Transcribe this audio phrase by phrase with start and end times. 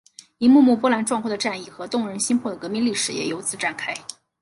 [0.39, 3.93] 一幕幕波澜壮阔的战役和动人心魄的革命历史也由此展开。